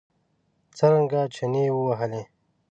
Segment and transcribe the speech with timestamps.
[0.77, 2.23] څرنګه چنې ووهلې.